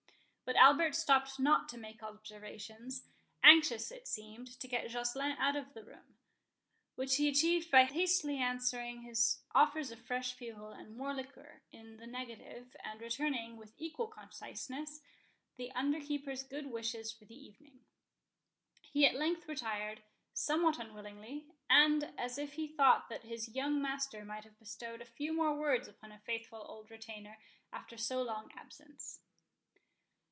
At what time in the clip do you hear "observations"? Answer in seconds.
2.03-3.05